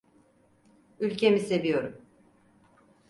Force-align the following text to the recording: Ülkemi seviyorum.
Ülkemi 0.99 1.39
seviyorum. 1.39 2.01